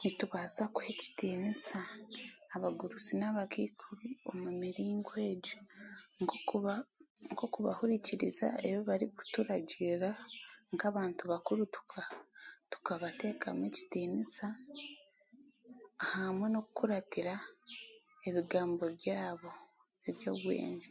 Nitubaasa 0.00 0.62
kuha 0.72 0.86
ekitiinisa 0.94 1.78
abagurusi 2.54 3.12
n'abakaikuru 3.16 4.06
omu 4.30 4.48
miringo 4.60 5.12
egi 5.32 5.56
nk'okuba 6.20 6.74
nk'okubahurikiriza 7.30 8.46
ebi 8.66 8.80
barikuturagiira 8.88 10.10
nk'abantu 10.74 11.22
bakuru 11.32 11.62
tukabateekamu 12.72 13.62
ekitiniisa 13.70 14.46
hamwe 16.10 16.46
n'okukuratira 16.50 17.34
ebigambo 18.28 18.84
byabo 18.98 19.50
eby'obwengye 20.08 20.90